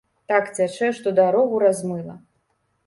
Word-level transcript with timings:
Так 0.31 0.49
цячэ, 0.55 0.89
што 1.01 1.15
дарогу 1.21 1.63
размыла. 1.67 2.21